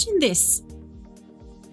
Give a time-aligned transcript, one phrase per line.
[0.00, 0.62] imagine this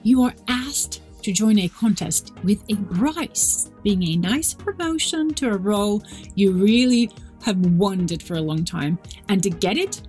[0.04, 5.50] you are asked to join a contest with a prize, being a nice promotion to
[5.50, 6.02] a role
[6.36, 7.10] you really
[7.44, 8.98] have wanted for a long time.
[9.28, 10.02] And to get it,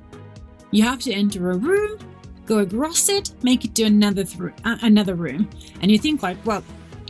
[0.70, 1.98] you have to enter a room,
[2.46, 5.48] go across it, make it to another th- uh, another room,
[5.80, 6.62] and you think like, well,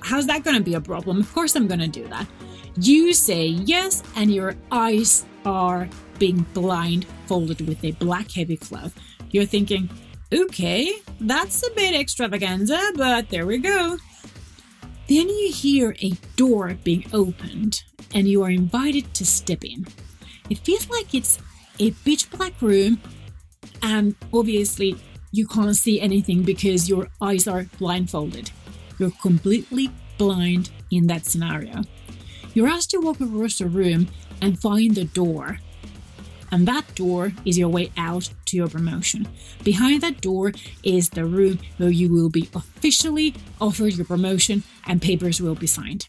[0.03, 1.21] how's that going to be a problem?
[1.21, 2.27] Of course, I'm going to do that.
[2.81, 8.95] You say yes, and your eyes are being blindfolded with a black heavy cloth.
[9.31, 9.91] You're thinking,
[10.33, 13.99] okay, that's a bit extravaganza, but there we go.
[15.09, 17.83] Then you hear a door being opened,
[18.15, 19.87] and you are invited to step in.
[20.51, 21.39] It feels like it's
[21.79, 23.01] a pitch black room,
[23.83, 24.97] and obviously,
[25.33, 28.51] you can't see anything because your eyes are blindfolded.
[28.99, 31.83] You're completely blind in that scenario.
[32.55, 34.09] You're asked to walk across the room
[34.43, 35.59] and find the door.
[36.51, 39.29] And that door is your way out to your promotion.
[39.65, 45.03] Behind that door is the room where you will be officially offered your promotion and
[45.03, 46.09] papers will be signed.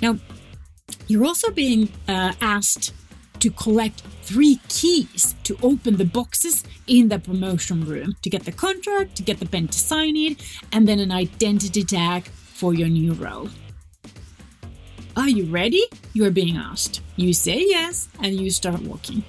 [0.00, 0.18] Now,
[1.08, 2.92] you're also being uh, asked
[3.40, 8.52] to collect three keys to open the boxes in the promotion room to get the
[8.52, 12.88] contract, to get the pen to sign it, and then an identity tag for your
[12.88, 13.50] new role.
[15.16, 15.84] Are you ready?
[16.12, 17.00] You are being asked.
[17.16, 19.24] You say yes, and you start walking.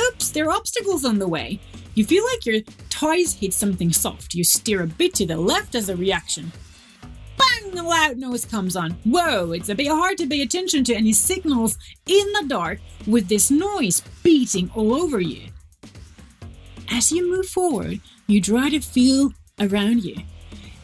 [0.00, 1.60] Oops, there are obstacles on the way.
[1.94, 4.34] You feel like your toes hit something soft.
[4.34, 6.52] You steer a bit to the left as a reaction
[7.38, 8.92] bang, a loud noise comes on.
[9.04, 13.28] Whoa, it's a bit hard to pay attention to any signals in the dark with
[13.28, 15.48] this noise beating all over you.
[16.90, 20.16] As you move forward, you try to feel around you.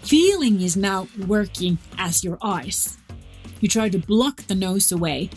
[0.03, 2.99] Feeling is now working as your eyes.
[3.65, 5.31] You try to block the nose away,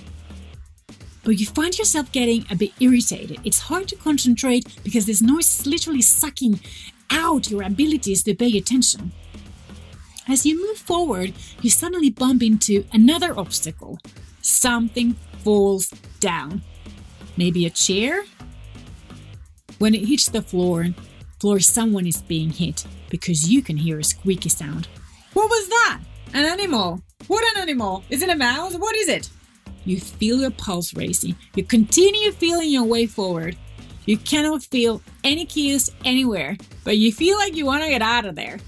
[1.24, 3.40] but you find yourself getting a bit irritated.
[3.46, 6.60] It's hard to concentrate because this noise is literally sucking
[7.10, 9.14] out your abilities to pay attention.
[10.28, 13.98] As you move forward, you suddenly bump into another obstacle.
[14.42, 15.14] Something
[15.46, 15.88] falls
[16.20, 16.64] down.
[17.38, 18.26] Maybe a chair?
[19.78, 20.88] When it hits the floor,
[21.40, 24.90] floor someone is being hit because you can hear a squeaky sound.
[25.32, 26.02] What was that?
[26.34, 27.02] An animal?
[27.28, 28.04] What an animal?
[28.10, 28.76] Is it a mouse?
[28.76, 29.30] What is it?
[29.84, 31.36] You feel your pulse racing.
[31.56, 33.58] You continue feeling your way forward.
[34.06, 36.56] You cannot feel any keys anywhere,
[36.86, 38.60] but you feel like you want to get out of there.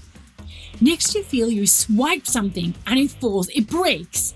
[0.82, 4.34] Next, you feel you swipe something and it falls, it breaks.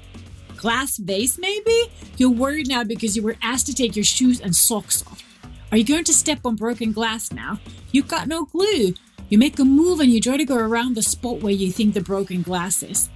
[0.57, 1.91] Glass vase, maybe?
[2.17, 5.23] You're worried now because you were asked to take your shoes and socks off.
[5.71, 7.61] Are you going to step on broken glass now?
[7.93, 8.95] You've got no glue.
[9.29, 11.93] You make a move and you try to go around the spot where you think
[11.93, 13.11] the broken glass is.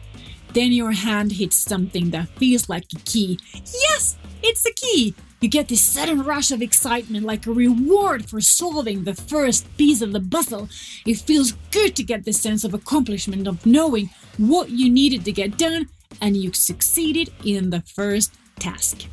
[0.52, 3.38] Then your hand hits something that feels like a key.
[3.54, 5.14] Yes, it's a key!
[5.40, 10.02] You get this sudden rush of excitement like a reward for solving the first piece
[10.02, 10.68] of the puzzle.
[11.06, 15.32] It feels good to get this sense of accomplishment of knowing what you needed to
[15.32, 15.88] get done
[16.20, 19.06] and you succeeded in the first task.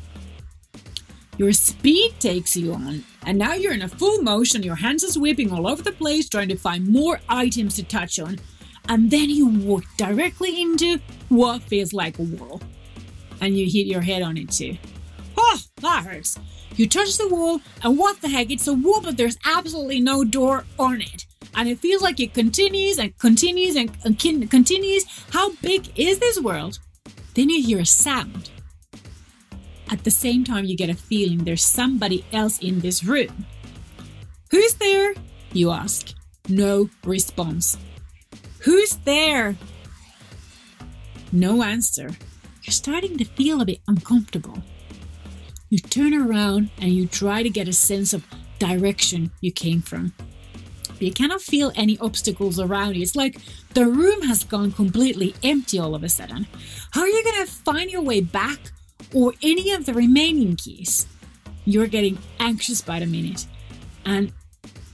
[1.38, 5.10] Your speed takes you on, and now you're in a full motion, your hands are
[5.10, 8.40] sweeping all over the place trying to find more items to touch on,
[8.88, 10.98] and then you walk directly into
[11.28, 12.60] what feels like a wall.
[13.40, 14.76] And you hit your head on it too.
[15.36, 16.38] Oh, that hurts.
[16.76, 18.50] You touch the wall, and what the heck?
[18.50, 21.26] It's a wall, but there's absolutely no door on it.
[21.54, 24.18] And it feels like it continues and continues and, and
[24.50, 25.06] continues.
[25.30, 26.78] How big is this world?
[27.34, 28.50] Then you hear a sound.
[29.90, 33.46] At the same time, you get a feeling there's somebody else in this room.
[34.50, 35.14] Who's there?
[35.52, 36.12] You ask.
[36.48, 37.78] No response.
[38.66, 39.56] Who's there?
[41.30, 42.10] No answer.
[42.64, 44.60] You're starting to feel a bit uncomfortable.
[45.70, 48.26] You turn around and you try to get a sense of
[48.58, 50.14] direction you came from.
[50.88, 53.02] But you cannot feel any obstacles around you.
[53.02, 53.38] It's like
[53.74, 56.48] the room has gone completely empty all of a sudden.
[56.90, 58.72] How are you going to find your way back
[59.14, 61.06] or any of the remaining keys?
[61.66, 63.46] You're getting anxious by the minute
[64.04, 64.32] and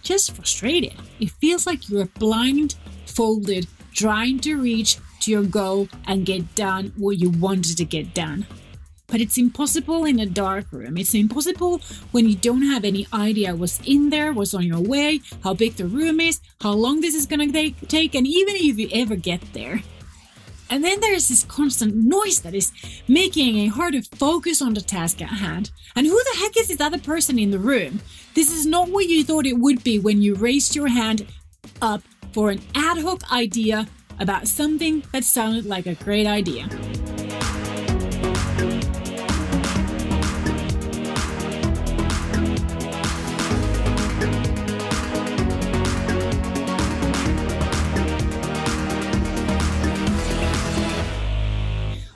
[0.02, 0.92] just frustrated.
[1.20, 2.02] It feels like you're
[3.14, 8.14] blindfolded trying to reach to your goal and get done what you wanted to get
[8.14, 8.46] done.
[9.06, 10.96] But it's impossible in a dark room.
[10.96, 11.82] It's impossible
[12.12, 15.76] when you don't have any idea what's in there, what's on your way, how big
[15.76, 19.16] the room is, how long this is gonna take, take and even if you ever
[19.16, 19.82] get there.
[20.70, 22.72] And then there's this constant noise that is
[23.06, 25.70] making it hard to focus on the task at hand.
[25.94, 28.00] And who the heck is this other person in the room?
[28.34, 31.26] This is not what you thought it would be when you raised your hand
[31.82, 33.86] up for an ad hoc idea
[34.18, 36.68] about something that sounded like a great idea.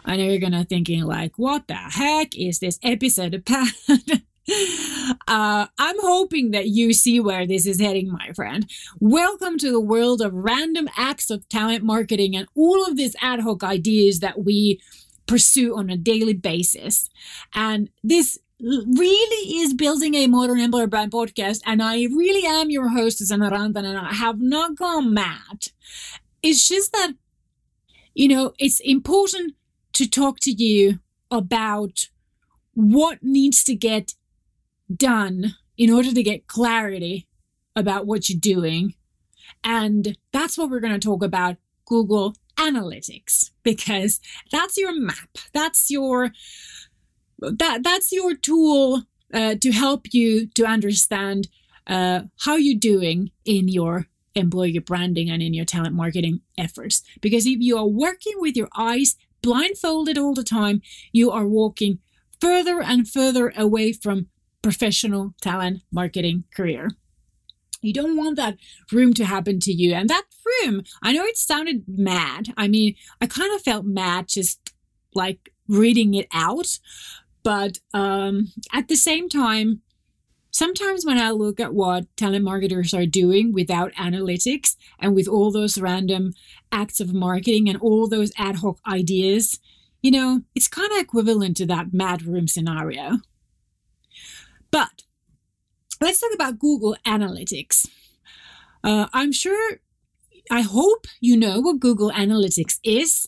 [0.08, 3.68] I know you're gonna thinking like, what the heck is this episode about?
[4.48, 8.68] uh, I'm hoping that you see where this is heading, my friend.
[9.00, 13.40] Welcome to the world of random acts of talent marketing and all of these ad
[13.40, 14.80] hoc ideas that we
[15.26, 17.08] pursue on a daily basis.
[17.54, 21.60] And this really is building a modern employer brand podcast.
[21.66, 25.68] And I really am your host, Susanna and I have not gone mad.
[26.42, 27.14] It's just that,
[28.14, 29.54] you know, it's important
[29.94, 31.00] to talk to you
[31.30, 32.08] about
[32.74, 34.14] what needs to get
[34.94, 37.26] done in order to get clarity
[37.74, 38.94] about what you're doing.
[39.62, 41.56] And that's what we're going to talk about
[41.86, 45.38] Google Analytics because that's your map.
[45.52, 46.32] That's your
[47.38, 49.02] that that's your tool
[49.32, 51.48] uh, to help you to understand
[51.86, 57.02] uh, how you're doing in your employer branding and in your talent marketing efforts.
[57.20, 60.80] Because if you are working with your eyes blindfolded all the time,
[61.12, 61.98] you are walking
[62.40, 64.28] further and further away from
[64.62, 66.90] professional talent marketing career.
[67.82, 68.56] You don't want that
[68.90, 69.94] room to happen to you.
[69.94, 72.52] And that room, I know it sounded mad.
[72.56, 74.72] I mean, I kind of felt mad just
[75.14, 76.78] like reading it out.
[77.42, 79.82] But um, at the same time,
[80.50, 85.52] sometimes when I look at what talent marketers are doing without analytics and with all
[85.52, 86.32] those random
[86.72, 89.60] acts of marketing and all those ad hoc ideas,
[90.02, 93.18] you know, it's kind of equivalent to that mad room scenario.
[94.76, 95.04] But
[96.02, 97.88] let's talk about Google Analytics.
[98.84, 99.78] Uh, I'm sure,
[100.50, 103.26] I hope you know what Google Analytics is.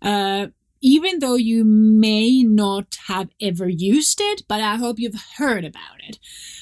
[0.00, 0.48] Uh,
[0.80, 5.98] even though you may not have ever used it, but I hope you've heard about
[6.06, 6.20] it.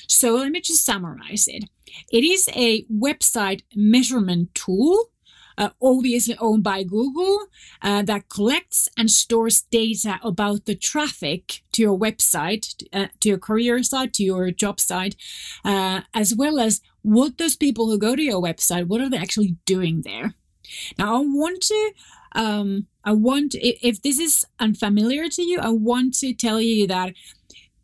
[0.08, 1.64] So let me just summarize it.
[2.10, 5.10] It is a website measurement tool
[5.58, 7.46] uh, obviously owned by Google,
[7.82, 13.38] uh, that collects and stores data about the traffic to your website, uh, to your
[13.38, 15.16] career site, to your job site,
[15.64, 19.18] uh, as well as what those people who go to your website, what are they
[19.18, 20.34] actually doing there?
[20.98, 21.92] Now, I want to,
[22.34, 27.14] um, I want, if this is unfamiliar to you, I want to tell you that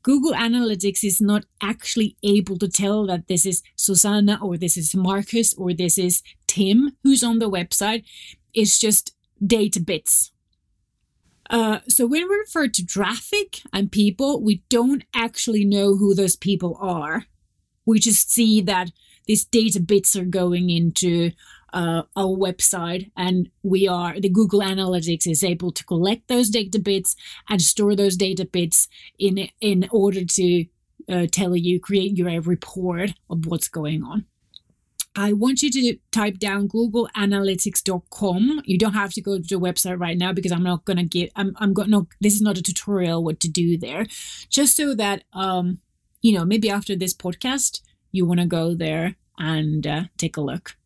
[0.02, 4.94] Google Analytics is not actually able to tell that this is Susanna or this is
[4.94, 8.04] Marcus or this is Tim who's on the website.
[8.54, 9.14] is just
[9.46, 10.32] data bits.
[11.50, 16.36] Uh, so when we refer to traffic and people, we don't actually know who those
[16.36, 17.24] people are.
[17.86, 18.90] We just see that
[19.26, 21.30] these data bits are going into
[21.72, 26.78] uh, our website and we are the google analytics is able to collect those data
[26.78, 27.14] bits
[27.48, 30.64] and store those data bits in in order to
[31.10, 34.24] uh, tell you create your report of what's going on
[35.16, 38.62] I want you to type down Google googleanalytics.com.
[38.64, 41.32] You don't have to go to the website right now because I'm not gonna get
[41.34, 44.06] I'm I'm going no this is not a tutorial what to do there.
[44.48, 45.78] Just so that um
[46.22, 47.80] you know maybe after this podcast
[48.12, 50.76] you want to go there and uh, take a look.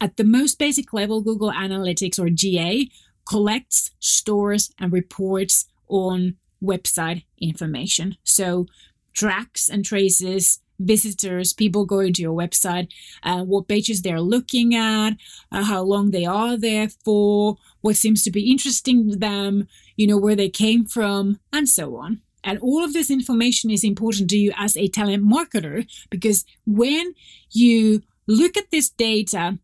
[0.00, 2.88] At the most basic level, Google Analytics or GA
[3.28, 8.16] collects, stores, and reports on website information.
[8.24, 8.66] So
[9.12, 12.88] tracks and traces visitors, people going to your website,
[13.22, 15.12] uh, what pages they're looking at,
[15.50, 20.06] uh, how long they are there for, what seems to be interesting to them, you
[20.06, 22.20] know, where they came from, and so on.
[22.44, 27.14] And all of this information is important to you as a talent marketer because when
[27.50, 29.58] you look at this data,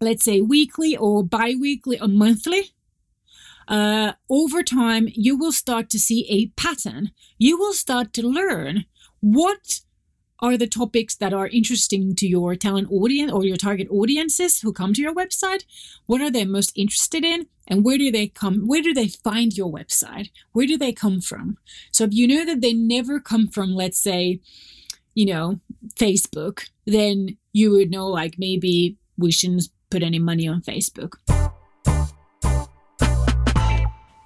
[0.00, 2.74] let's say weekly or bi weekly or monthly,
[3.68, 7.12] uh, over time, you will start to see a pattern.
[7.38, 8.84] You will start to learn
[9.20, 9.80] what
[10.40, 14.72] are the topics that are interesting to your talent audience or your target audiences who
[14.72, 15.64] come to your website?
[16.06, 17.46] What are they most interested in?
[17.66, 20.30] And where do they come where do they find your website?
[20.52, 21.56] Where do they come from?
[21.92, 24.40] So if you know that they never come from let's say
[25.14, 25.60] you know
[25.94, 31.14] facebook then you would know like maybe we shouldn't put any money on facebook.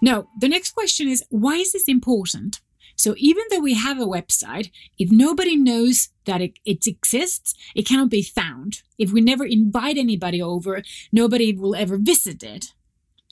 [0.00, 2.60] Now the next question is why is this important
[2.98, 7.86] so even though we have a website, if nobody knows that it, it, exists, it
[7.86, 8.82] cannot be found.
[8.98, 12.74] If we never invite anybody over, nobody will ever visit it.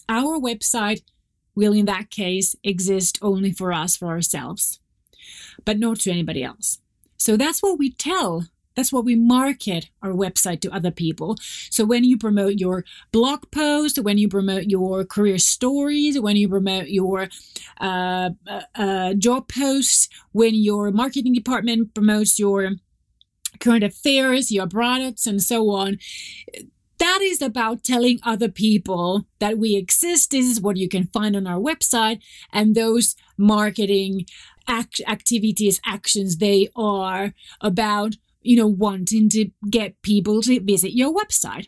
[0.08, 1.02] Our website
[1.56, 4.78] will, in that case, exist only for us, for ourselves,
[5.64, 6.78] but not to anybody else.
[7.16, 8.46] So that's what we tell
[8.76, 11.37] that's what we market our website to other people.
[11.71, 16.49] So when you promote your blog post, when you promote your career stories, when you
[16.49, 17.28] promote your
[17.80, 22.73] uh, uh, uh, job posts, when your marketing department promotes your
[23.59, 25.99] current affairs, your products, and so on,
[26.99, 30.30] that is about telling other people that we exist.
[30.30, 32.21] This is what you can find on our website.
[32.52, 34.26] And those marketing
[34.66, 41.12] act- activities, actions, they are about you know, wanting to get people to visit your
[41.12, 41.66] website.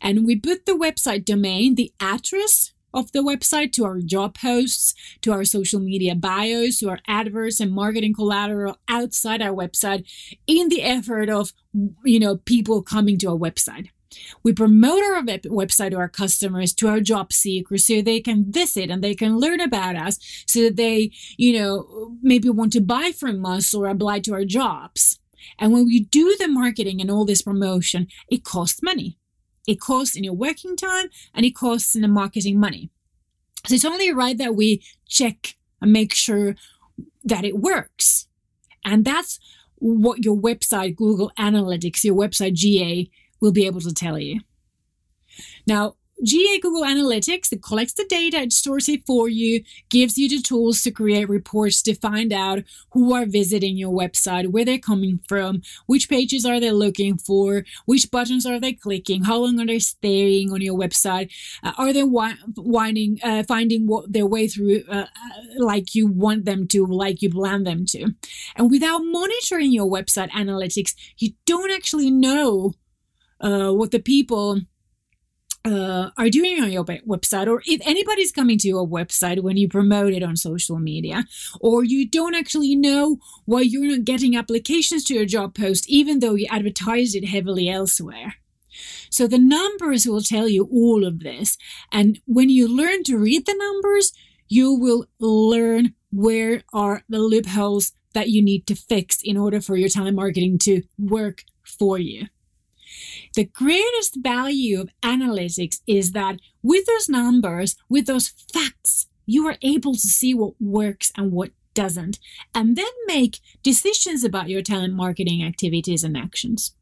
[0.00, 4.94] And we put the website domain, the address of the website to our job posts,
[5.20, 10.08] to our social media bios, to our adverts and marketing collateral outside our website
[10.46, 11.52] in the effort of,
[12.04, 13.90] you know, people coming to our website.
[14.42, 18.50] We promote our web- website to our customers, to our job seekers, so they can
[18.50, 22.80] visit and they can learn about us, so that they, you know, maybe want to
[22.80, 25.18] buy from us or apply to our jobs.
[25.58, 29.18] And when we do the marketing and all this promotion, it costs money.
[29.66, 32.90] It costs in your working time and it costs in the marketing money.
[33.66, 36.54] So it's only right that we check and make sure
[37.24, 38.28] that it works.
[38.84, 39.40] And that's
[39.76, 44.40] what your website, Google Analytics, your website GA will be able to tell you.
[45.66, 50.28] Now, GA Google Analytics, it collects the data, it stores it for you, gives you
[50.28, 54.78] the tools to create reports to find out who are visiting your website, where they're
[54.78, 59.60] coming from, which pages are they looking for, which buttons are they clicking, how long
[59.60, 61.30] are they staying on your website,
[61.62, 65.06] uh, are they winding, uh, finding what their way through uh, uh,
[65.58, 68.14] like you want them to, like you plan them to.
[68.56, 72.72] And without monitoring your website analytics, you don't actually know
[73.40, 74.62] uh, what the people
[75.66, 79.68] uh, are doing on your website, or if anybody's coming to your website when you
[79.68, 81.24] promote it on social media,
[81.60, 86.20] or you don't actually know why you're not getting applications to your job post, even
[86.20, 88.34] though you advertise it heavily elsewhere.
[89.10, 91.58] So the numbers will tell you all of this.
[91.90, 94.12] And when you learn to read the numbers,
[94.48, 99.76] you will learn where are the loopholes that you need to fix in order for
[99.76, 102.26] your talent marketing to work for you.
[103.36, 109.58] The greatest value of analytics is that with those numbers, with those facts, you are
[109.60, 112.18] able to see what works and what doesn't,
[112.54, 116.74] and then make decisions about your talent marketing activities and actions.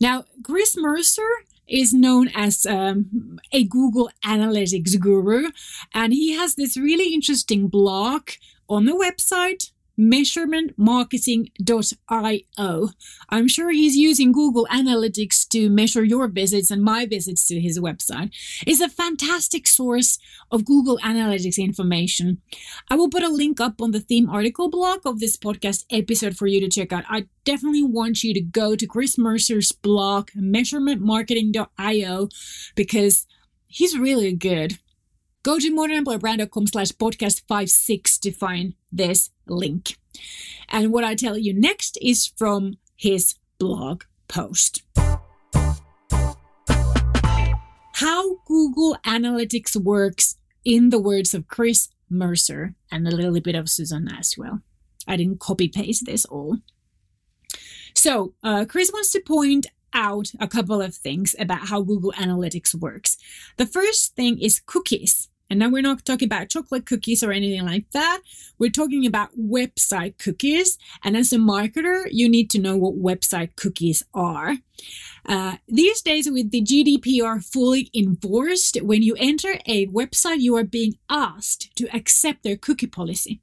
[0.00, 1.30] Now, Chris Mercer
[1.68, 5.50] is known as um, a Google Analytics guru,
[5.94, 8.30] and he has this really interesting blog
[8.68, 12.88] on the website measurementmarketing.io.
[13.28, 17.80] I'm sure he's using Google Analytics to measure your visits and my visits to his
[17.80, 18.30] website.
[18.66, 20.18] It's a fantastic source
[20.50, 22.40] of Google Analytics information.
[22.88, 26.36] I will put a link up on the theme article blog of this podcast episode
[26.36, 27.04] for you to check out.
[27.08, 32.28] I definitely want you to go to Chris Mercer's blog, measurementmarketing.io,
[32.74, 33.26] because
[33.66, 34.78] he's really good.
[35.42, 39.96] Go to modernemployerbrand.com slash podcast 56 to find this link.
[40.68, 44.82] And what I tell you next is from his blog post.
[47.94, 53.68] How Google Analytics works in the words of Chris Mercer and a little bit of
[53.68, 54.60] Susan as well.
[55.06, 56.58] I didn't copy paste this all.
[57.94, 62.74] So, uh, Chris wants to point out a couple of things about how Google Analytics
[62.74, 63.16] works.
[63.56, 65.28] The first thing is cookies.
[65.50, 68.20] And now we're not talking about chocolate cookies or anything like that.
[68.58, 70.76] We're talking about website cookies.
[71.02, 74.56] And as a marketer, you need to know what website cookies are.
[75.26, 80.64] Uh, these days, with the GDPR fully enforced, when you enter a website, you are
[80.64, 83.40] being asked to accept their cookie policy.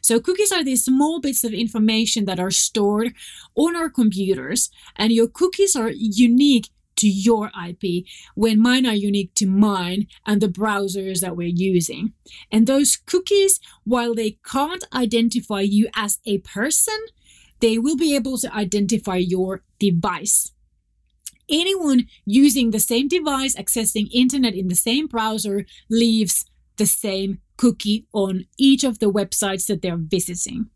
[0.00, 3.14] So, cookies are these small bits of information that are stored
[3.54, 8.04] on our computers, and your cookies are unique to your IP
[8.34, 12.12] when mine are unique to mine and the browsers that we're using.
[12.50, 16.98] And those cookies, while they can't identify you as a person,
[17.60, 20.52] they will be able to identify your device.
[21.50, 28.06] Anyone using the same device accessing internet in the same browser leaves the same cookie
[28.12, 30.70] on each of the websites that they're visiting.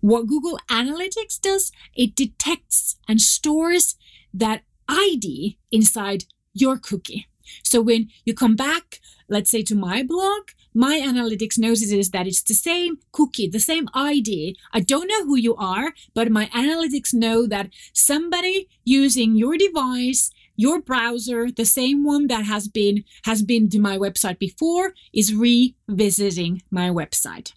[0.00, 3.96] What Google Analytics does, it detects and stores
[4.32, 7.26] that ID inside your cookie.
[7.62, 12.42] So when you come back, let's say to my blog, my analytics notices that it's
[12.42, 14.56] the same cookie, the same ID.
[14.72, 20.30] I don't know who you are, but my analytics know that somebody using your device,
[20.56, 25.34] your browser, the same one that has been has been to my website before is
[25.34, 27.52] revisiting my website.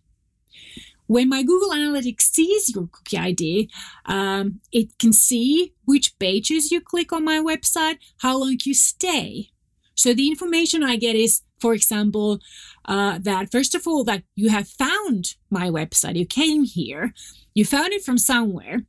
[1.11, 3.69] When my Google Analytics sees your cookie ID,
[4.05, 9.49] um, it can see which pages you click on my website, how long you stay.
[9.93, 12.39] So the information I get is, for example,
[12.85, 17.13] uh, that first of all, that you have found my website, you came here,
[17.53, 18.83] you found it from somewhere.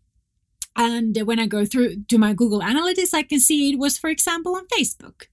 [0.76, 4.11] And when I go through to my Google Analytics, I can see it was, for
[4.11, 5.25] example, on Facebook.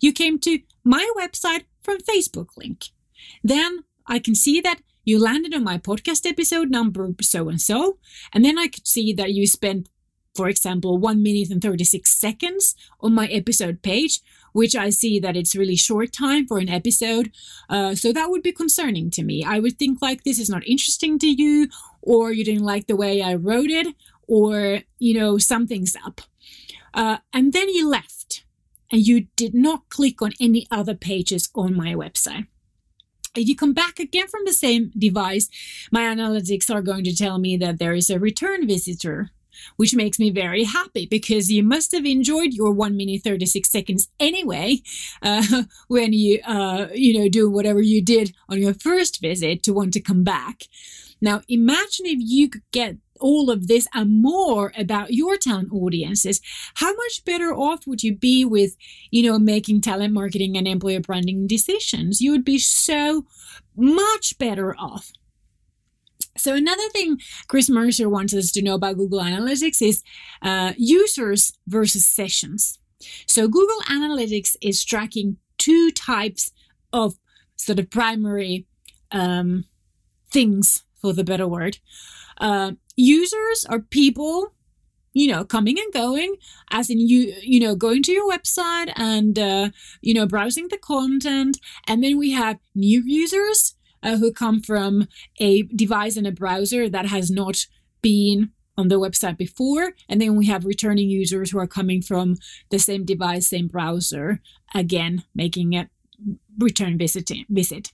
[0.00, 2.86] You came to my website from Facebook link.
[3.44, 7.98] Then I can see that you landed on my podcast episode number so and so.
[8.32, 9.88] And then I could see that you spent,
[10.34, 14.20] for example, one minute and 36 seconds on my episode page,
[14.52, 17.32] which I see that it's really short time for an episode.
[17.68, 19.44] Uh, so that would be concerning to me.
[19.44, 21.68] I would think like this is not interesting to you,
[22.00, 23.94] or you didn't like the way I wrote it,
[24.26, 26.22] or, you know, something's up.
[26.94, 28.44] Uh, and then you left
[28.90, 32.46] and you did not click on any other pages on my website.
[33.36, 35.48] If you come back again from the same device,
[35.90, 39.30] my analytics are going to tell me that there is a return visitor,
[39.76, 44.08] which makes me very happy because you must have enjoyed your one minute 36 seconds
[44.20, 44.78] anyway
[45.22, 49.72] uh, when you, uh, you know, do whatever you did on your first visit to
[49.72, 50.64] want to come back.
[51.20, 56.40] Now, imagine if you could get all of this and more about your talent audiences,
[56.74, 58.76] how much better off would you be with,
[59.10, 62.20] you know, making talent marketing and employer branding decisions?
[62.20, 63.26] You would be so
[63.76, 65.12] much better off.
[66.36, 70.02] So another thing Chris Mercer wants us to know about Google Analytics is
[70.42, 72.78] uh, users versus sessions.
[73.26, 76.50] So Google Analytics is tracking two types
[76.92, 77.14] of
[77.56, 78.66] sort of primary
[79.12, 79.64] um,
[80.30, 81.78] things, for the better word.
[82.38, 84.54] Uh, users are people
[85.14, 86.34] you know coming and going
[86.70, 89.70] as in you you know going to your website and uh,
[90.02, 91.58] you know browsing the content.
[91.86, 95.08] And then we have new users uh, who come from
[95.40, 97.66] a device and a browser that has not
[98.02, 99.92] been on the website before.
[100.08, 102.36] And then we have returning users who are coming from
[102.70, 104.40] the same device same browser
[104.74, 105.88] again making a
[106.58, 107.92] return visit visit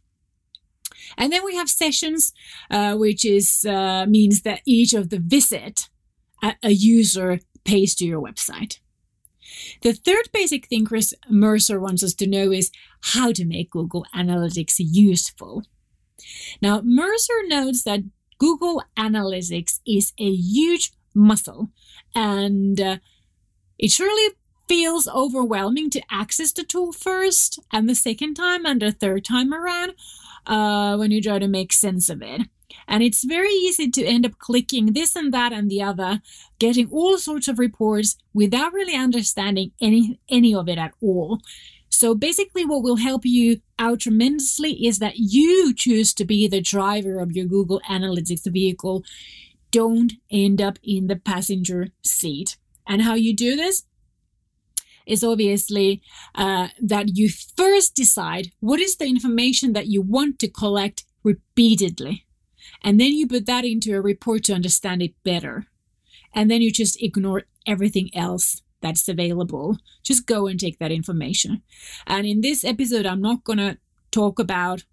[1.17, 2.33] and then we have sessions,
[2.71, 5.89] uh, which is uh, means that each of the visit
[6.43, 8.79] a, a user pays to your website.
[9.83, 12.71] The third basic thing Chris Mercer wants us to know is
[13.15, 15.65] how to make Google Analytics useful.
[16.63, 18.01] Now, Mercer notes that
[18.39, 21.71] Google Analytics is a huge muscle
[22.15, 22.99] and uh,
[23.79, 24.35] it surely
[24.69, 29.53] feels overwhelming to access the tool first and the second time and the third time
[29.53, 29.95] around
[30.51, 32.43] uh, when you try to make sense of it.
[32.87, 36.21] And it's very easy to end up clicking this and that and the other,
[36.59, 41.41] getting all sorts of reports without really understanding any, any of it at all.
[41.89, 46.61] So basically, what will help you out tremendously is that you choose to be the
[46.61, 49.05] driver of your Google Analytics vehicle.
[49.71, 52.57] Don't end up in the passenger seat.
[52.87, 53.85] And how you do this?
[55.11, 56.03] Is obviously
[56.35, 62.25] uh, that you first decide what is the information that you want to collect repeatedly.
[62.83, 65.67] And then you put that into a report to understand it better.
[66.33, 69.77] And then you just ignore everything else that's available.
[70.03, 71.63] Just go and take that information.
[72.07, 73.79] And in this episode, I'm not going to
[74.11, 74.85] talk about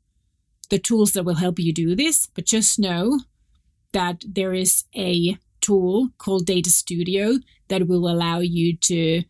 [0.70, 3.22] the tools that will help you do this, but just know
[3.94, 7.38] that there is a tool called Data Studio
[7.70, 9.24] that will allow you to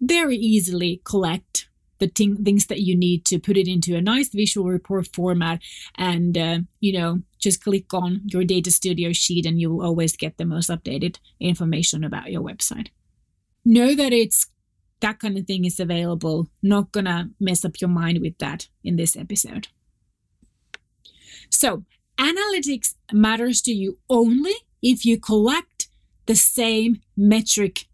[0.00, 4.68] very easily collect the things that you need to put it into a nice visual
[4.68, 5.60] report format
[5.96, 10.36] and uh, you know just click on your data studio sheet and you'll always get
[10.36, 12.88] the most updated information about your website.
[13.64, 14.46] Know that it's
[15.00, 16.48] that kind of thing is available.
[16.62, 19.68] Not gonna mess up your mind with that in this episode.
[21.50, 21.84] So
[22.18, 25.88] analytics matters to you only if you collect
[26.26, 27.86] the same metric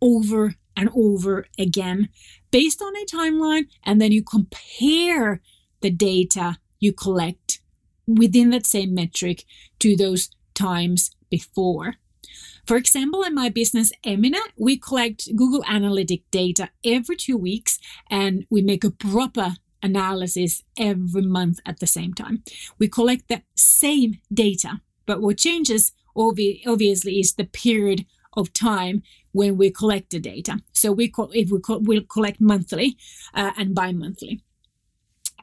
[0.00, 2.08] over and over again
[2.50, 5.40] based on a timeline, and then you compare
[5.80, 7.60] the data you collect
[8.06, 9.44] within that same metric
[9.78, 11.94] to those times before.
[12.66, 17.78] For example, in my business Emina, we collect Google Analytic data every two weeks
[18.10, 22.44] and we make a proper analysis every month at the same time.
[22.78, 29.56] We collect the same data, but what changes obviously is the period of time when
[29.56, 30.60] we collect the data.
[30.72, 32.96] So we co- if we co- will collect monthly
[33.34, 34.42] uh, and bi-monthly.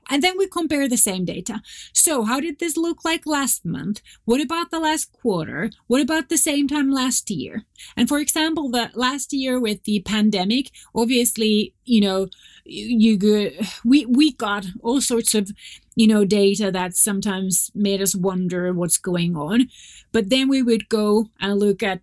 [0.09, 1.61] And then we compare the same data.
[1.93, 4.01] So, how did this look like last month?
[4.25, 5.69] What about the last quarter?
[5.85, 7.65] What about the same time last year?
[7.95, 12.27] And for example, the last year with the pandemic, obviously, you know,
[12.65, 13.51] you
[13.85, 15.51] we we got all sorts of
[15.95, 19.69] you know data that sometimes made us wonder what's going on.
[20.11, 22.01] But then we would go and look at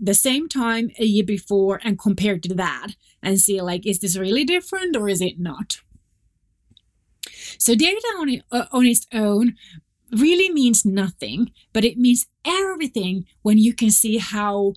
[0.00, 2.88] the same time a year before and compare to that
[3.22, 5.80] and see like is this really different or is it not?
[7.58, 9.54] So data on, uh, on its own
[10.12, 14.74] really means nothing but it means everything when you can see how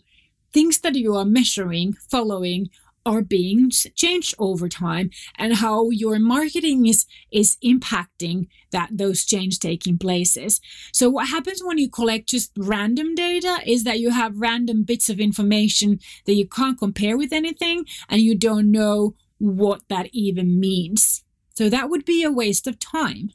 [0.54, 2.70] things that you are measuring, following,
[3.10, 9.58] are being changed over time and how your marketing is is impacting that those change
[9.60, 10.62] taking places.
[10.94, 15.10] So what happens when you collect just random data is that you have random bits
[15.10, 20.60] of information that you can't compare with anything and you don't know what that even
[20.60, 21.24] means.
[21.56, 23.32] So that would be a waste of time.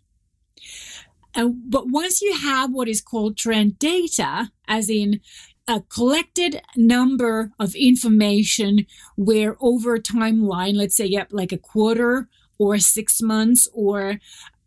[1.34, 5.20] And, but once you have what is called trend data, as in
[5.66, 12.28] a collected number of information where over a timeline, let's say, yep, like a quarter
[12.58, 14.18] or six months or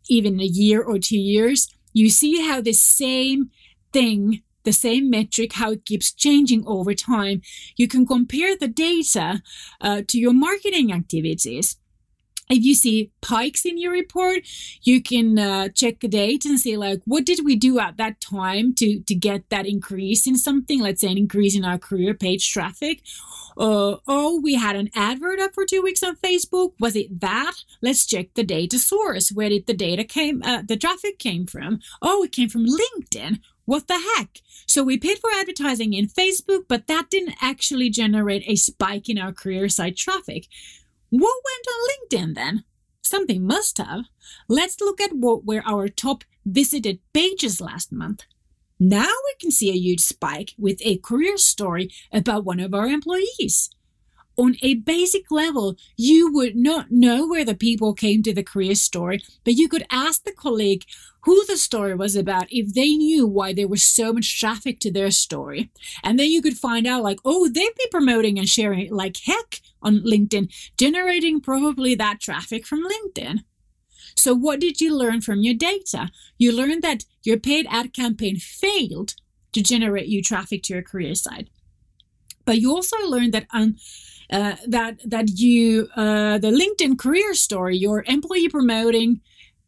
[0.08, 3.50] even a year or two years, you see how the same
[3.92, 7.42] thing, the same metric, how it keeps changing over time.
[7.76, 9.42] You can compare the data
[9.80, 11.76] uh, to your marketing activities
[12.50, 14.40] if you see pikes in your report
[14.82, 18.20] you can uh, check the date and say like what did we do at that
[18.20, 22.14] time to to get that increase in something let's say an increase in our career
[22.14, 23.02] page traffic?
[23.56, 26.72] Uh, oh we had an advert up for two weeks on facebook.
[26.78, 27.54] Was it that?
[27.82, 29.30] Let's check the data source.
[29.30, 31.80] Where did the data came uh, the traffic came from?
[32.00, 33.40] Oh it came from linkedin.
[33.64, 34.40] What the heck?
[34.66, 39.18] So we paid for advertising in Facebook, but that didn't actually generate a spike in
[39.18, 40.46] our career site traffic.
[41.10, 42.64] What went on LinkedIn then?
[43.02, 44.04] Something must have.
[44.48, 48.24] Let's look at what were our top visited pages last month.
[48.78, 52.86] Now we can see a huge spike with a career story about one of our
[52.86, 53.70] employees.
[54.36, 58.76] On a basic level, you would not know where the people came to the career
[58.76, 60.84] story, but you could ask the colleague
[61.22, 64.92] who the story was about if they knew why there was so much traffic to
[64.92, 65.72] their story.
[66.04, 69.16] And then you could find out, like, oh, they'd be promoting and sharing it like
[69.24, 73.40] heck on LinkedIn, generating probably that traffic from LinkedIn.
[74.16, 76.10] So, what did you learn from your data?
[76.38, 79.14] You learned that your paid ad campaign failed
[79.52, 81.48] to generate you traffic to your career site.
[82.44, 83.76] But you also learned that um,
[84.30, 89.20] uh, that that you uh, the LinkedIn career story, your employee promoting,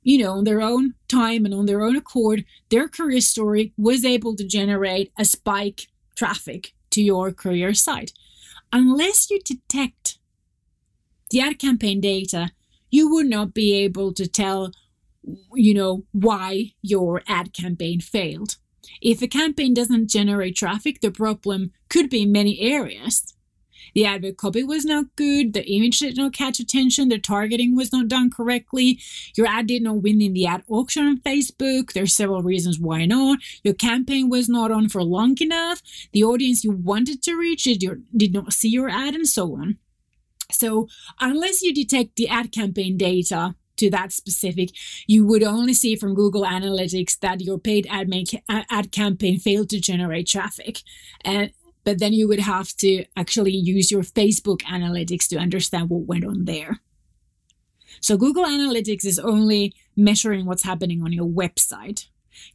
[0.03, 4.05] you know, on their own time and on their own accord, their career story was
[4.05, 8.13] able to generate a spike traffic to your career site
[8.73, 10.00] unless you detect
[11.31, 12.51] the ad campaign data,
[12.91, 14.73] you would not be able to tell,
[15.55, 18.57] you know, why your ad campaign failed.
[19.01, 23.35] If a campaign doesn't generate traffic, the problem could be in many areas.
[23.95, 27.93] The advert copy was not good, the image did not catch attention, the targeting was
[27.93, 29.01] not done correctly,
[29.37, 31.93] your ad did not win in the ad auction on Facebook.
[31.93, 33.39] There's several reasons why not.
[33.65, 37.83] Your campaign was not on for long enough, the audience you wanted to reach did,
[37.83, 39.79] your, did not see your ad, and so on.
[40.55, 40.89] So,
[41.21, 44.71] unless you detect the ad campaign data to that specific,
[45.07, 49.71] you would only see from Google Analytics that your paid ad, make, ad campaign failed
[49.71, 50.81] to generate traffic.
[51.25, 56.07] And but then you would have to actually use your Facebook analytics to understand what
[56.07, 56.81] went on there.
[58.01, 62.07] So Google Analytics is only measuring what's happening on your website.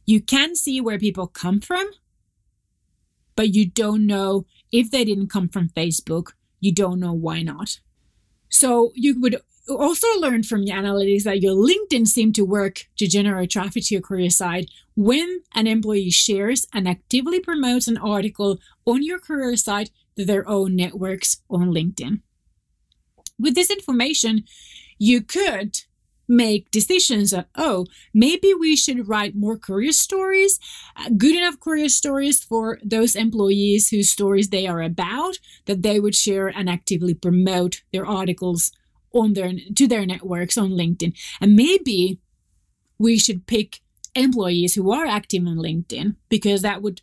[0.04, 1.90] You can see where people come from,
[3.36, 7.80] but you don't know if they didn't come from Facebook, you don't know why not.
[8.48, 13.06] So you would also learn from the analytics that your LinkedIn seemed to work to
[13.06, 18.58] generate traffic to your career site when an employee shares and actively promotes an article
[18.84, 22.20] on your career site to their own networks on LinkedIn.
[23.38, 24.44] With this information,
[24.98, 25.82] you could
[26.28, 30.58] make decisions that, oh, maybe we should write more career stories,
[30.96, 36.00] uh, good enough career stories for those employees whose stories they are about, that they
[36.00, 38.72] would share and actively promote their articles
[39.12, 41.16] on their to their networks on LinkedIn.
[41.40, 42.20] And maybe
[42.98, 43.80] we should pick
[44.14, 47.02] employees who are active on LinkedIn because that would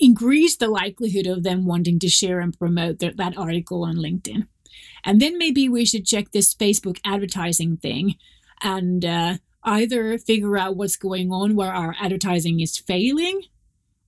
[0.00, 4.46] increase the likelihood of them wanting to share and promote their, that article on LinkedIn.
[5.04, 8.16] And then maybe we should check this Facebook advertising thing
[8.62, 13.42] and uh, either figure out what's going on where our advertising is failing,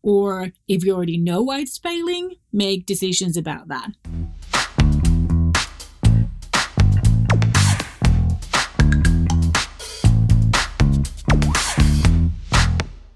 [0.02, 3.90] or if you already know why it's failing, make decisions about that.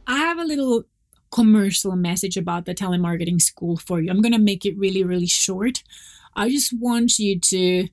[0.06, 0.84] I have a little
[1.30, 4.10] commercial message about the talent marketing school for you.
[4.10, 5.82] I'm going to make it really, really short.
[6.38, 7.88] I just want you to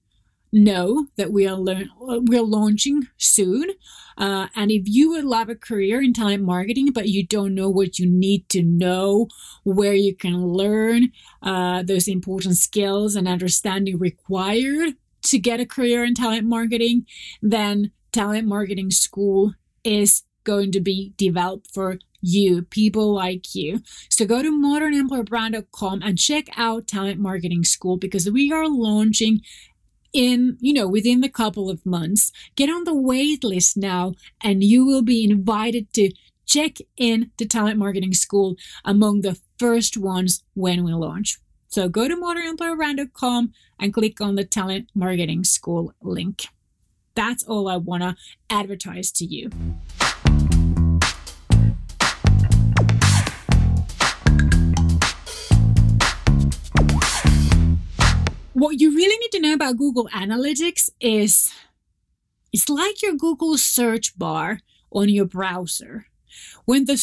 [0.53, 3.71] know that we are we're launching soon.
[4.19, 7.69] Uh, and if you would love a career in talent marketing, but you don't know
[7.71, 9.27] what you need to know,
[9.63, 16.03] where you can learn uh, those important skills and understanding required to get a career
[16.03, 17.07] in talent marketing,
[17.41, 23.81] then talent marketing school is going to be developed for you, people like you.
[24.09, 29.41] So go to modernemployerbrand.com and check out Talent Marketing School because we are launching
[30.11, 32.31] in, you know, within the couple of months.
[32.55, 36.11] Get on the wait list now and you will be invited to
[36.45, 41.37] check in the Talent Marketing School among the first ones when we launch.
[41.67, 46.47] So go to modernemployerbrand.com and click on the Talent Marketing School link.
[47.13, 48.15] That's all I want to
[48.49, 49.51] advertise to you.
[58.65, 61.53] What you really need to know about Google Analytics is
[62.51, 64.57] it's like your Google search bar
[64.91, 66.07] on your browser.
[66.65, 66.97] When the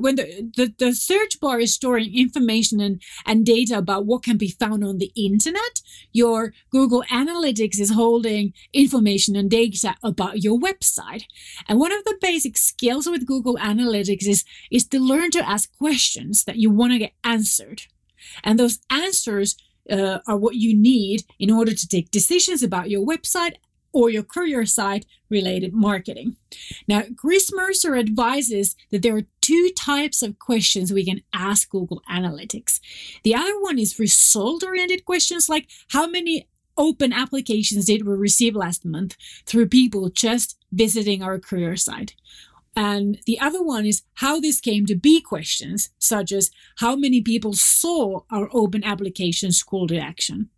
[0.00, 4.38] when the, the, the search bar is storing information and, and data about what can
[4.38, 5.82] be found on the internet,
[6.12, 11.26] your Google Analytics is holding information and data about your website.
[11.68, 15.70] And one of the basic skills with Google Analytics is, is to learn to ask
[15.78, 17.82] questions that you want to get answered.
[18.42, 19.54] And those answers
[19.90, 23.54] uh, are what you need in order to take decisions about your website
[23.92, 26.36] or your career site related marketing.
[26.86, 32.02] Now, Chris Mercer advises that there are two types of questions we can ask Google
[32.10, 32.80] Analytics.
[33.24, 38.54] The other one is result oriented questions like how many open applications did we receive
[38.54, 42.14] last month through people just visiting our career site.
[42.78, 47.20] And the other one is how this came to be questions, such as how many
[47.20, 50.50] people saw our open applications call to action.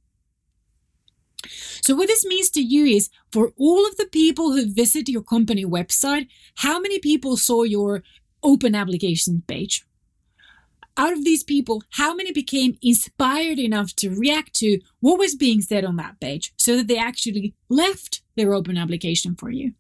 [1.81, 5.23] So, what this means to you is for all of the people who visit your
[5.23, 8.03] company website, how many people saw your
[8.43, 9.87] open application page?
[10.99, 15.63] Out of these people, how many became inspired enough to react to what was being
[15.63, 19.73] said on that page so that they actually left their open application for you?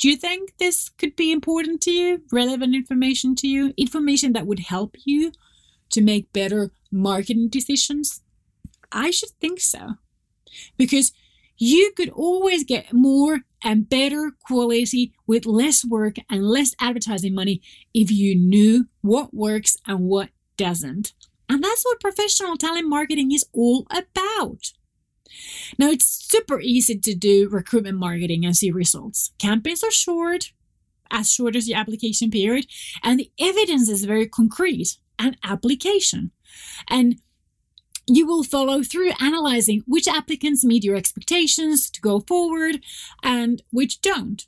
[0.00, 4.46] Would you think this could be important to you, relevant information to you, information that
[4.46, 5.30] would help you
[5.90, 8.22] to make better marketing decisions?
[8.90, 9.96] I should think so.
[10.78, 11.12] Because
[11.58, 17.60] you could always get more and better quality with less work and less advertising money
[17.92, 21.12] if you knew what works and what doesn't.
[21.46, 24.72] And that's what professional talent marketing is all about.
[25.78, 29.32] Now, it's super easy to do recruitment marketing and see results.
[29.38, 30.52] Campaigns are short,
[31.10, 32.66] as short as your application period,
[33.02, 36.30] and the evidence is very concrete and application.
[36.88, 37.20] And
[38.06, 42.80] you will follow through analyzing which applicants meet your expectations to go forward
[43.22, 44.46] and which don't.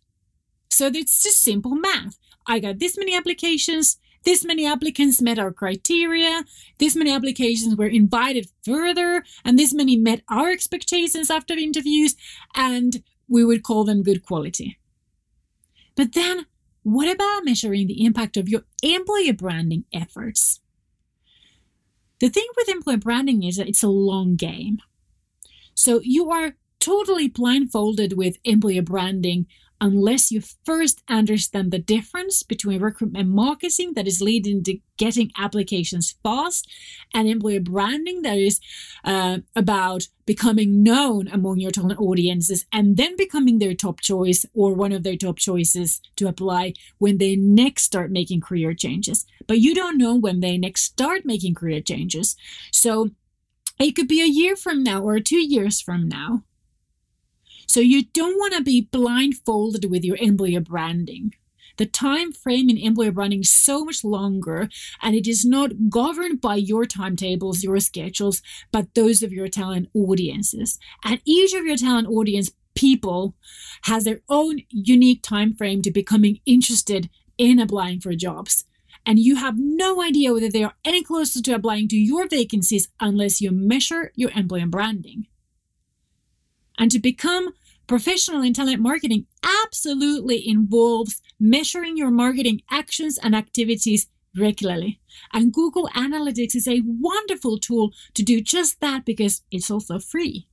[0.69, 2.19] So it's just simple math.
[2.47, 6.45] I got this many applications, this many applicants met our criteria,
[6.79, 12.15] this many applications were invited further, and this many met our expectations after interviews,
[12.55, 14.79] and we would call them good quality.
[15.97, 16.47] But then,
[16.83, 20.61] what about measuring the impact of your employer branding efforts?
[22.21, 24.79] The thing with employer branding is that it's a long game.
[25.75, 29.47] So you are totally blindfolded with employer branding
[29.83, 36.15] unless you first understand the difference between recruitment marketing that is leading to getting applications
[36.23, 36.71] fast
[37.13, 38.61] and employer branding that is
[39.05, 44.73] uh, about becoming known among your talent audiences and then becoming their top choice or
[44.73, 49.27] one of their top choices to apply when they next start making career changes.
[49.49, 52.37] But you don't know when they next start making career changes.
[52.71, 53.11] So
[53.81, 56.45] it could be a year from now or two years from now.
[57.73, 61.33] So you don't want to be blindfolded with your employer branding.
[61.79, 64.69] The time frame in employer branding is so much longer
[65.01, 69.89] and it is not governed by your timetables, your schedules, but those of your talent
[69.95, 70.79] audiences.
[71.03, 73.37] And each of your talent audience people
[73.85, 77.09] has their own unique time frame to becoming interested
[77.39, 78.67] in applying for jobs.
[79.07, 82.91] And you have no idea whether they are any closer to applying to your vacancies
[83.01, 85.27] unless you measure your employer branding.
[86.79, 87.55] And to become
[87.87, 89.27] Professional in talent marketing
[89.65, 95.01] absolutely involves measuring your marketing actions and activities regularly.
[95.33, 100.49] And Google Analytics is a wonderful tool to do just that because it's also free.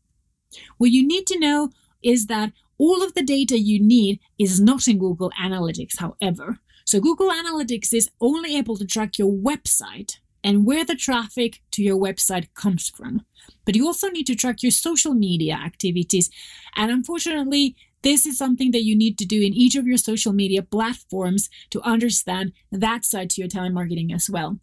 [0.78, 1.70] What you need to know
[2.04, 6.60] is that all of the data you need is not in Google Analytics, however.
[6.86, 10.18] So Google Analytics is only able to track your website
[10.50, 13.24] and where the traffic to your website comes from.
[13.66, 16.32] But you also need to track your social media activities.
[16.76, 20.34] And unfortunately, this is something that you need to do in each of your social
[20.34, 24.58] media platforms to understand that side to your talent marketing as well.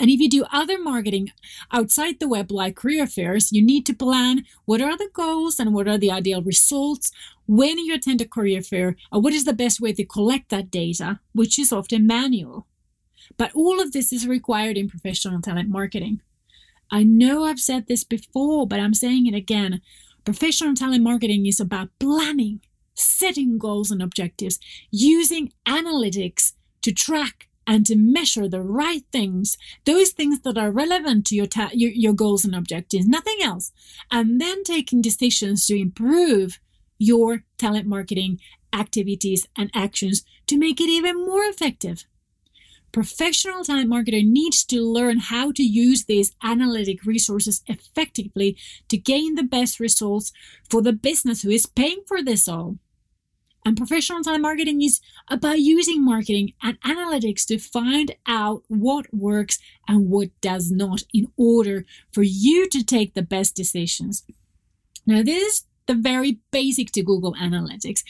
[0.00, 1.30] And if you do other marketing
[1.70, 5.72] outside the web, like career fairs, you need to plan what are the goals and
[5.72, 7.12] what are the ideal results
[7.46, 10.68] when you attend a career fair, and what is the best way to collect that
[10.68, 12.66] data, which is often manual.
[13.36, 16.20] But all of this is required in professional talent marketing.
[16.90, 19.80] I know I've said this before, but I'm saying it again.
[20.24, 22.60] Professional talent marketing is about planning,
[22.94, 24.58] setting goals and objectives,
[24.90, 31.26] using analytics to track and to measure the right things, those things that are relevant
[31.26, 33.72] to your, ta- your, your goals and objectives, nothing else,
[34.10, 36.60] and then taking decisions to improve
[36.98, 38.38] your talent marketing
[38.72, 42.04] activities and actions to make it even more effective.
[42.96, 48.56] Professional talent marketer needs to learn how to use these analytic resources effectively
[48.88, 50.32] to gain the best results
[50.70, 52.78] for the business who is paying for this all.
[53.66, 59.58] And professional talent marketing is about using marketing and analytics to find out what works
[59.86, 64.24] and what does not in order for you to take the best decisions.
[65.04, 68.02] Now, this is the very basic to Google Analytics.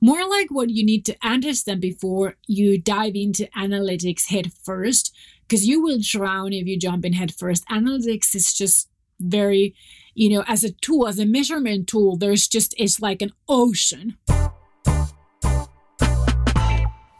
[0.00, 5.66] More like what you need to understand before you dive into analytics head first, because
[5.66, 7.66] you will drown if you jump in head first.
[7.68, 8.88] Analytics is just
[9.20, 9.74] very,
[10.14, 14.16] you know, as a tool, as a measurement tool, there's just, it's like an ocean.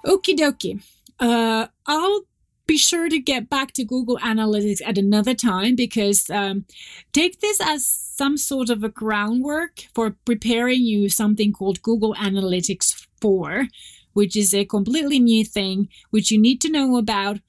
[0.05, 0.83] Okie dokie.
[1.21, 2.23] Uh, I'll
[2.67, 6.65] be sure to get back to Google Analytics at another time because um,
[7.13, 13.07] take this as some sort of a groundwork for preparing you something called Google Analytics
[13.21, 13.67] 4,
[14.13, 17.41] which is a completely new thing which you need to know about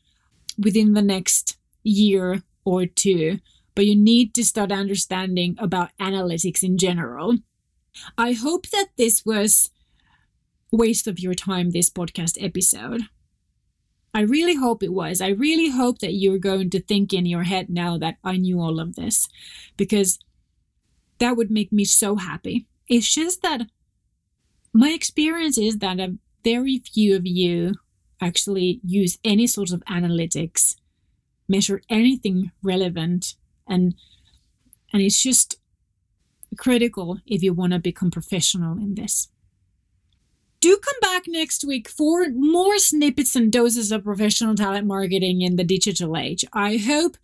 [0.58, 3.40] within the next year or two.
[3.76, 7.38] But you need to start understanding about analytics in general.
[8.18, 9.70] I hope that this was
[10.72, 13.04] waste of your time, this podcast episode.
[14.14, 15.22] I really hope it was.
[15.22, 18.62] I really hope that you're going to think in your head now that I knew
[18.62, 19.28] all of this
[19.76, 20.20] because
[21.20, 22.68] that would make me so happy.
[22.88, 23.62] It's just that
[24.74, 27.74] my experience is that a very few of you
[28.22, 30.76] actually use any sort of analytics,
[31.48, 33.36] measure anything relevant,
[33.68, 33.96] and
[34.92, 35.56] and it's just
[36.58, 39.30] critical if you want to become professional in this
[40.64, 45.58] do come back next week for more snippets and doses of professional talent marketing in
[45.58, 46.46] the digital age.
[46.54, 47.18] I hope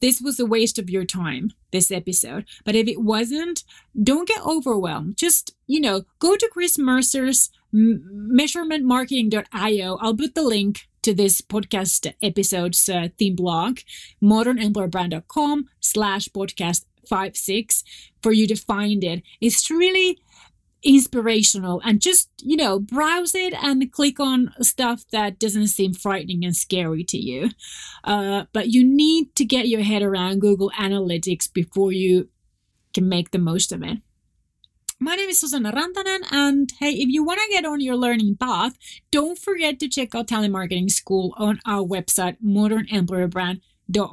[0.00, 2.46] this was a waste of your time, this episode.
[2.64, 3.64] But if it wasn't,
[4.02, 5.18] don't get overwhelmed.
[5.18, 9.98] Just, you know, go to Chris Mercer's measurementmarketing.io.
[10.00, 13.80] I'll put the link to this podcast episode's uh, theme blog,
[14.22, 17.84] modernemployerbrand.com slash podcast five six
[18.22, 19.22] for you to find it.
[19.42, 20.18] It's really
[20.82, 26.44] inspirational and just, you know, browse it and click on stuff that doesn't seem frightening
[26.44, 27.50] and scary to you.
[28.04, 32.28] Uh, but you need to get your head around Google Analytics before you
[32.94, 33.98] can make the most of it.
[34.98, 38.36] My name is Susanna Rantanen, and hey, if you want to get on your learning
[38.36, 38.78] path,
[39.10, 43.60] don't forget to check out Talent Marketing School on our website, Modern Employer Brand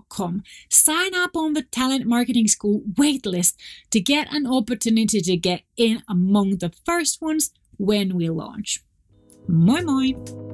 [0.10, 0.44] com.
[0.70, 3.56] Sign up on the Talent Marketing School waitlist
[3.92, 8.84] to get an opportunity to get in among the first ones when we launch.
[9.48, 10.53] Moi moi!